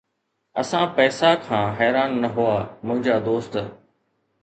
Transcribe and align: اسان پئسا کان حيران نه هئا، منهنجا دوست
اسان 0.61 0.85
پئسا 0.95 1.31
کان 1.45 1.65
حيران 1.77 2.11
نه 2.21 2.29
هئا، 2.35 2.57
منهنجا 2.85 3.15
دوست 3.27 3.53